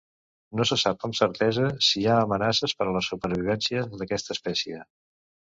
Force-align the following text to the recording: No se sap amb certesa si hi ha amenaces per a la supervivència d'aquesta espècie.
No 0.59 0.63
se 0.69 0.77
sap 0.83 1.03
amb 1.07 1.17
certesa 1.19 1.67
si 1.89 2.01
hi 2.01 2.07
ha 2.13 2.17
amenaces 2.23 2.75
per 2.79 2.89
a 2.89 2.97
la 2.97 3.05
supervivència 3.11 3.87
d'aquesta 4.01 4.37
espècie. 4.39 4.85